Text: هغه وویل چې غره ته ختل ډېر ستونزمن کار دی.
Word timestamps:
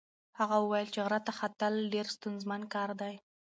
هغه 0.39 0.55
وویل 0.59 0.87
چې 0.93 0.99
غره 1.05 1.19
ته 1.27 1.31
ختل 1.39 1.73
ډېر 1.93 2.05
ستونزمن 2.15 2.61
کار 2.73 2.89
دی. 3.01 3.15